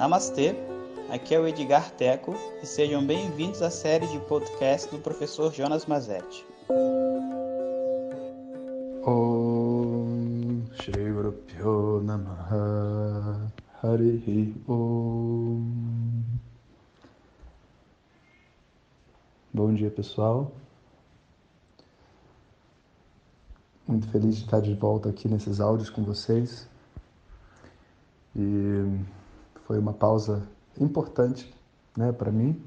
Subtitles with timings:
[0.00, 0.56] Namastê,
[1.10, 5.84] aqui é o Edgar Teco e sejam bem-vindos à série de podcast do professor Jonas
[5.84, 6.42] Mazetti.
[9.04, 10.62] Om
[14.66, 16.22] Om.
[19.52, 20.50] Bom dia pessoal,
[23.86, 26.66] muito feliz de estar de volta aqui nesses áudios com vocês.
[28.34, 29.19] E
[29.70, 30.42] foi uma pausa
[30.80, 31.48] importante
[31.96, 32.60] né, para mim,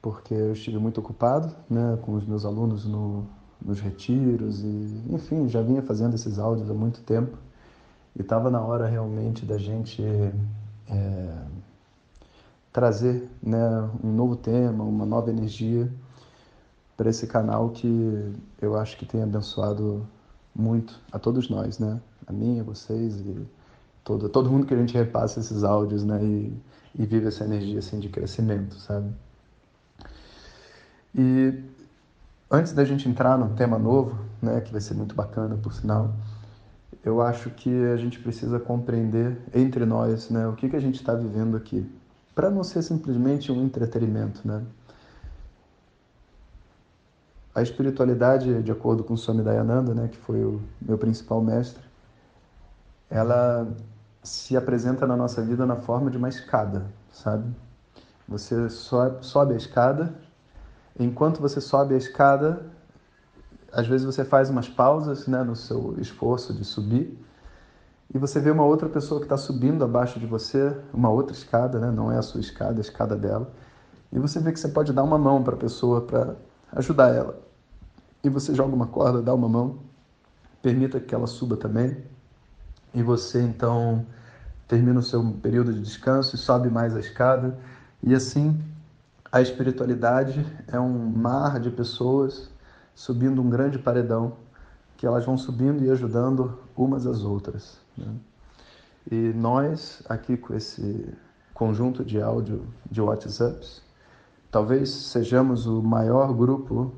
[0.00, 3.26] porque eu estive muito ocupado né, com os meus alunos no,
[3.60, 7.36] nos retiros e, enfim, já vinha fazendo esses áudios há muito tempo
[8.14, 10.00] e estava na hora realmente da gente
[10.88, 11.38] é,
[12.72, 15.92] trazer né, um novo tema, uma nova energia
[16.96, 18.32] para esse canal que
[18.62, 20.06] eu acho que tem abençoado
[20.54, 22.00] muito a todos nós, né?
[22.28, 23.44] A mim, a vocês e
[24.04, 26.22] todo, todo mundo que a gente repassa esses áudios, né?
[26.22, 26.56] E,
[26.96, 29.10] e vive essa energia assim de crescimento, sabe?
[31.14, 31.64] E
[32.50, 36.12] antes da gente entrar num tema novo, né, que vai ser muito bacana, por sinal,
[37.04, 40.96] eu acho que a gente precisa compreender entre nós, né, o que que a gente
[40.96, 41.88] está vivendo aqui,
[42.34, 44.62] para não ser simplesmente um entretenimento, né?
[47.54, 51.84] A espiritualidade, de acordo com Swami Dayananda, né, que foi o meu principal mestre,
[53.08, 53.68] ela
[54.24, 57.54] se apresenta na nossa vida na forma de uma escada, sabe?
[58.26, 60.14] Você sobe a escada,
[60.98, 62.64] enquanto você sobe a escada,
[63.70, 67.22] às vezes você faz umas pausas né, no seu esforço de subir,
[68.14, 71.78] e você vê uma outra pessoa que está subindo abaixo de você, uma outra escada,
[71.78, 71.90] né?
[71.90, 73.52] não é a sua escada, é a escada dela,
[74.10, 76.34] e você vê que você pode dar uma mão para a pessoa para
[76.72, 77.38] ajudar ela.
[78.22, 79.80] E você joga uma corda, dá uma mão,
[80.62, 82.04] permita que ela suba também,
[82.94, 84.06] e você então
[84.68, 87.58] termina o seu período de descanso e sobe mais a escada.
[88.02, 88.60] E assim,
[89.30, 92.48] a espiritualidade é um mar de pessoas
[92.94, 94.36] subindo um grande paredão
[94.96, 97.78] que elas vão subindo e ajudando umas às outras.
[97.98, 98.14] Né?
[99.10, 101.12] E nós, aqui com esse
[101.52, 103.82] conjunto de áudio de WhatsApps,
[104.50, 106.94] talvez sejamos o maior grupo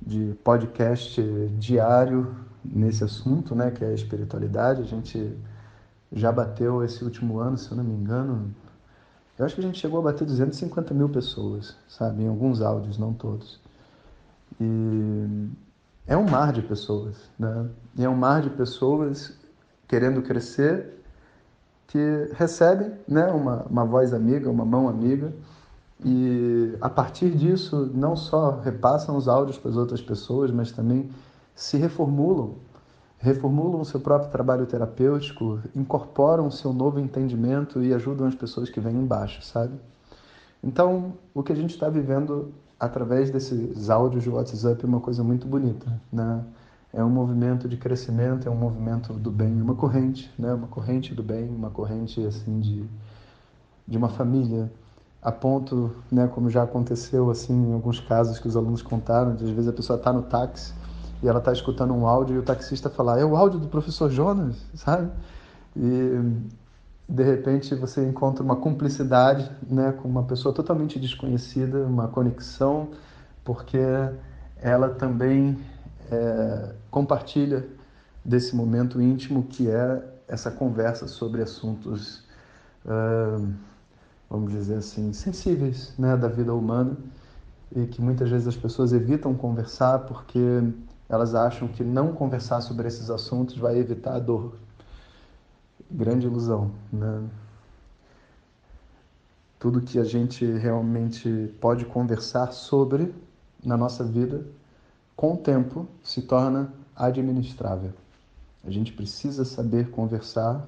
[0.00, 1.22] de podcast
[1.58, 2.34] diário
[2.64, 4.82] nesse assunto, né, que é a espiritualidade.
[4.82, 5.36] A gente
[6.12, 8.54] já bateu esse último ano, se eu não me engano,
[9.38, 12.98] eu acho que a gente chegou a bater 250 mil pessoas, sabe, em alguns áudios,
[12.98, 13.58] não todos.
[14.60, 15.48] E
[16.06, 17.66] é um mar de pessoas, né?
[17.96, 19.32] E é um mar de pessoas
[19.88, 21.00] querendo crescer,
[21.86, 25.32] que recebem né, uma, uma voz amiga, uma mão amiga,
[26.04, 31.10] e a partir disso não só repassam os áudios para as outras pessoas, mas também
[31.60, 32.54] se reformulam,
[33.18, 38.70] reformulam o seu próprio trabalho terapêutico, incorporam o seu novo entendimento e ajudam as pessoas
[38.70, 39.74] que vêm embaixo, sabe?
[40.64, 45.22] Então, o que a gente está vivendo através desses áudios de WhatsApp é uma coisa
[45.22, 46.42] muito bonita, né?
[46.94, 50.54] É um movimento de crescimento, é um movimento do bem, uma corrente, né?
[50.54, 52.88] Uma corrente do bem, uma corrente assim de
[53.86, 54.72] de uma família,
[55.20, 59.44] a ponto, né, como já aconteceu assim em alguns casos que os alunos contaram, de
[59.44, 60.72] às vezes a pessoa está no táxi
[61.22, 64.10] e ela está escutando um áudio e o taxista falar, é o áudio do professor
[64.10, 65.10] Jonas, sabe?
[65.76, 66.50] E
[67.08, 72.88] de repente você encontra uma cumplicidade né, com uma pessoa totalmente desconhecida, uma conexão,
[73.44, 73.78] porque
[74.62, 75.58] ela também
[76.10, 77.66] é, compartilha
[78.24, 82.22] desse momento íntimo que é essa conversa sobre assuntos,
[82.84, 83.52] uh,
[84.28, 86.96] vamos dizer assim, sensíveis né, da vida humana
[87.74, 90.38] e que muitas vezes as pessoas evitam conversar porque
[91.10, 94.54] elas acham que não conversar sobre esses assuntos vai evitar a dor.
[95.90, 97.28] Grande ilusão, né?
[99.58, 103.12] Tudo que a gente realmente pode conversar sobre
[103.62, 104.46] na nossa vida,
[105.16, 107.92] com o tempo, se torna administrável.
[108.64, 110.66] A gente precisa saber conversar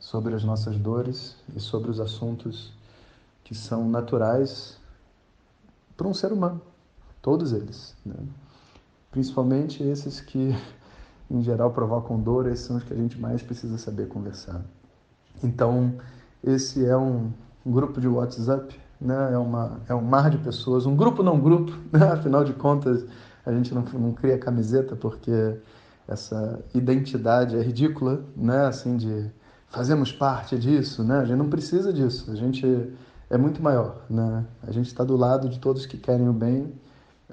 [0.00, 2.72] sobre as nossas dores e sobre os assuntos
[3.44, 4.78] que são naturais
[5.96, 6.60] para um ser humano,
[7.22, 7.94] todos eles.
[8.04, 8.16] Né?
[9.16, 10.54] Principalmente esses que,
[11.30, 14.60] em geral, provocam dor, esses são os que a gente mais precisa saber conversar.
[15.42, 15.94] Então,
[16.44, 17.32] esse é um,
[17.64, 19.32] grupo de WhatsApp, né?
[19.32, 22.08] é, uma, é um mar de pessoas, um grupo não grupo, né?
[22.12, 23.06] afinal de contas,
[23.46, 25.56] a gente não, não cria camiseta porque
[26.06, 28.66] essa identidade é ridícula, né?
[28.66, 29.30] assim, de
[29.68, 31.20] fazemos parte disso, né?
[31.20, 32.92] a gente não precisa disso, a gente
[33.30, 34.44] é muito maior, né?
[34.62, 36.70] a gente está do lado de todos que querem o bem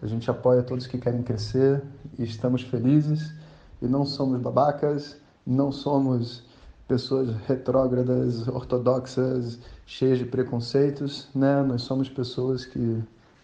[0.04, 1.82] a gente apoia todos que querem crescer
[2.20, 3.34] e estamos felizes
[3.82, 5.16] e não somos babacas,
[5.48, 6.44] não somos
[6.86, 11.64] pessoas retrógradas, ortodoxas, cheias de preconceitos, né?
[11.64, 13.02] Nós somos pessoas que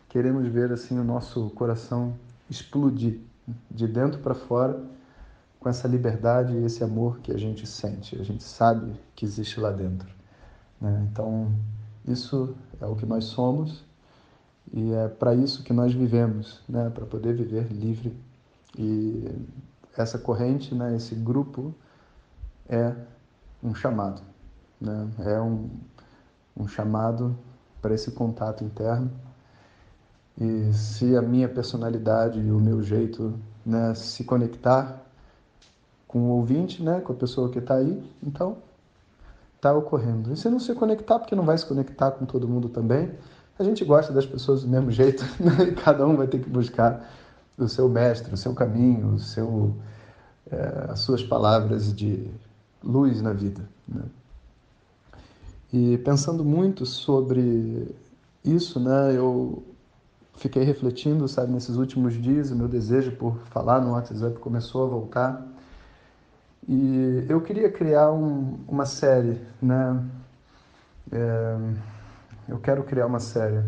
[0.09, 2.13] queremos ver assim o nosso coração
[2.49, 3.19] explodir
[3.71, 4.83] de dentro para fora
[5.61, 9.61] com essa liberdade e esse amor que a gente sente, a gente sabe que existe
[9.61, 10.09] lá dentro.
[10.79, 11.07] Né?
[11.09, 11.53] Então,
[12.05, 13.87] isso é o que nós somos
[14.73, 16.89] e é para isso que nós vivemos, né?
[16.89, 18.15] para poder viver livre.
[18.77, 19.27] E
[19.97, 20.95] essa corrente, né?
[20.95, 21.73] esse grupo,
[22.67, 22.93] é
[23.63, 24.21] um chamado,
[24.79, 25.09] né?
[25.19, 25.69] é um,
[26.55, 27.35] um chamado
[27.81, 29.11] para esse contato interno.
[30.39, 35.03] E se a minha personalidade e o meu jeito né, se conectar
[36.07, 38.57] com o ouvinte, né, com a pessoa que está aí, então
[39.55, 40.31] está ocorrendo.
[40.31, 43.11] E se não se conectar, porque não vai se conectar com todo mundo também,
[43.59, 45.69] a gente gosta das pessoas do mesmo jeito, né?
[45.69, 47.05] e cada um vai ter que buscar
[47.57, 49.75] o seu mestre, o seu caminho, o seu,
[50.49, 52.25] é, as suas palavras de
[52.81, 53.61] luz na vida.
[53.85, 54.03] Né?
[55.73, 57.93] E pensando muito sobre
[58.43, 59.61] isso, né, eu
[60.37, 64.87] fiquei refletindo, sabe, nesses últimos dias, o meu desejo por falar no WhatsApp começou a
[64.87, 65.45] voltar.
[66.67, 70.01] E eu queria criar um, uma série, né?
[71.11, 71.57] É,
[72.49, 73.63] eu quero criar uma série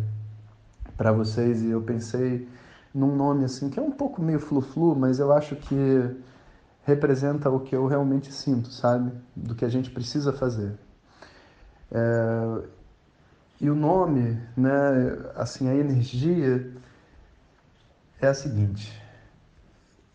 [0.98, 2.50] para vocês e eu pensei
[2.94, 5.76] num nome assim que é um pouco meio flu-flu, mas eu acho que
[6.84, 9.12] representa o que eu realmente sinto, sabe?
[9.36, 10.74] Do que a gente precisa fazer.
[11.92, 12.64] É,
[13.60, 14.72] e o nome, né,
[15.36, 16.72] assim, a energia
[18.20, 19.00] é a seguinte.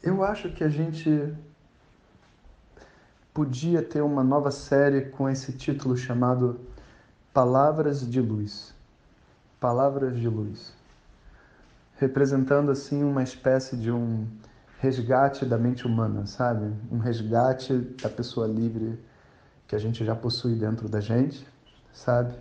[0.03, 1.33] Eu acho que a gente
[3.33, 6.59] podia ter uma nova série com esse título chamado
[7.37, 8.75] Palavras de Luz.
[9.61, 10.73] Palavras de Luz.
[11.99, 14.27] Representando assim uma espécie de um
[14.79, 16.73] resgate da mente humana, sabe?
[16.91, 18.99] Um resgate da pessoa livre
[19.69, 21.47] que a gente já possui dentro da gente,
[21.93, 22.33] sabe?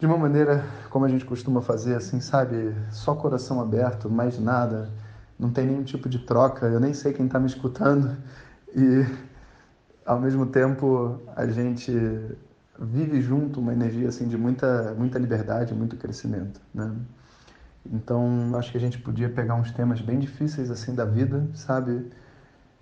[0.00, 2.74] De uma maneira como a gente costuma fazer, assim, sabe?
[2.90, 4.90] Só coração aberto, mais nada,
[5.38, 8.16] não tem nenhum tipo de troca, eu nem sei quem está me escutando
[8.74, 9.06] e
[10.04, 11.92] ao mesmo tempo a gente
[12.78, 16.94] vive junto uma energia assim de muita muita liberdade, muito crescimento, né?
[17.92, 22.10] Então, acho que a gente podia pegar uns temas bem difíceis assim da vida, sabe?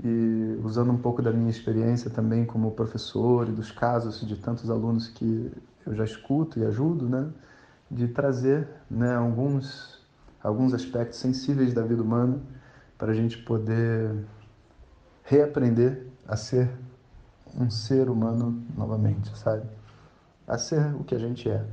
[0.02, 4.70] E usando um pouco da minha experiência também como professor e dos casos de tantos
[4.70, 5.50] alunos que
[5.86, 7.28] eu já escuto e ajudo, né?
[7.90, 10.00] De trazer, né, alguns
[10.42, 12.40] alguns aspectos sensíveis da vida humana
[12.98, 14.12] para a gente poder
[15.24, 16.68] reaprender a ser
[17.58, 19.62] um ser humano novamente, sabe?
[20.46, 21.64] A ser o que a gente é.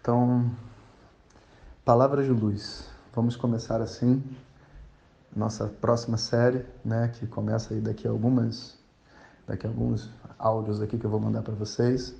[0.00, 0.50] Então,
[1.84, 2.88] palavras de luz.
[3.14, 4.22] Vamos começar assim
[5.34, 8.78] nossa próxima série, né, que começa aí daqui a algumas
[9.46, 12.14] daqui a alguns áudios aqui que eu vou mandar para vocês.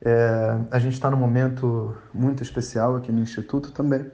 [0.00, 4.10] É, a gente está num momento muito especial aqui no Instituto também.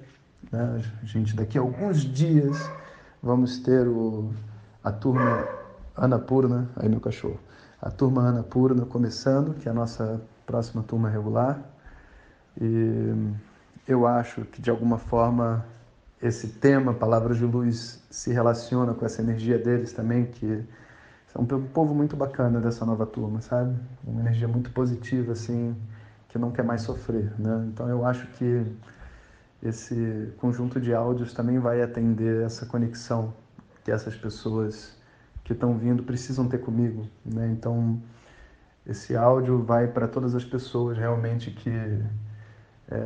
[0.51, 0.81] Né?
[1.03, 2.57] A gente, daqui a alguns dias,
[3.23, 4.33] vamos ter o,
[4.83, 5.47] a turma
[5.97, 7.39] Ana Purna, aí meu cachorro.
[7.83, 11.61] A turma Ana Purna começando, que é a nossa próxima turma regular.
[12.61, 13.35] E
[13.89, 15.67] eu acho que de alguma forma
[16.23, 20.65] esse tema, Palavras de Luz, se relaciona com essa energia deles também, que
[21.27, 23.77] são um povo muito bacana dessa nova turma, sabe?
[24.07, 25.75] Uma energia muito positiva, assim,
[26.29, 27.67] que não quer mais sofrer, né?
[27.67, 28.65] Então eu acho que
[29.61, 33.35] esse conjunto de áudios também vai atender essa conexão
[33.83, 34.97] que essas pessoas
[35.45, 37.51] que estão vindo precisam ter comigo, né?
[37.51, 38.01] Então
[38.87, 41.71] esse áudio vai para todas as pessoas realmente que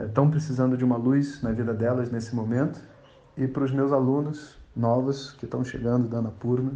[0.07, 2.81] estão é, precisando de uma luz na vida delas nesse momento
[3.37, 6.73] e para os meus alunos novos que estão chegando da Anapurna,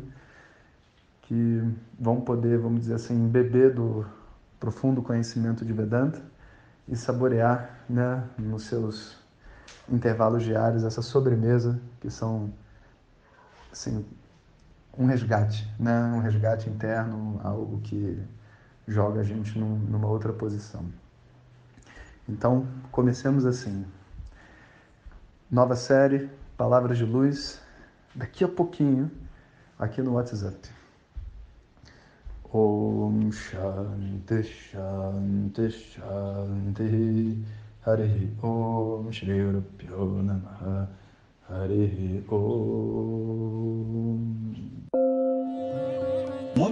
[1.22, 1.62] que
[1.98, 4.06] vão poder, vamos dizer assim, beber do
[4.58, 6.20] profundo conhecimento de Vedanta
[6.88, 9.18] e saborear, né, nos seus
[9.88, 12.52] intervalos diários essa sobremesa que são
[13.72, 14.04] assim
[14.96, 16.12] um resgate, né?
[16.14, 18.22] um resgate interno, algo que
[18.86, 20.84] joga a gente num, numa outra posição.
[22.28, 23.84] Então, comecemos assim.
[25.50, 27.60] Nova série, Palavras de Luz,
[28.14, 29.10] daqui a pouquinho,
[29.78, 30.70] aqui no WhatsApp.
[32.52, 37.44] Om Shanti Shanti Shanti
[37.86, 40.88] Hare Om Shri Rupyo Namaha
[41.48, 43.30] Hare Om